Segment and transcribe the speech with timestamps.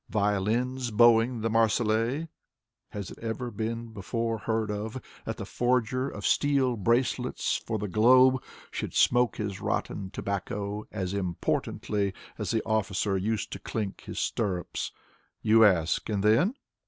[0.09, 2.25] Violins bowing the Marseillaise?
[2.25, 3.51] Anatoly Marienhof 179 Has it ever
[3.91, 8.41] before been heard of, that the forger Of steel bracelets for the globe
[8.71, 14.91] Should smoke his rotten tobacco as importantly As the officer used to clink his stirrups?
[15.43, 16.55] You ask— ^And then?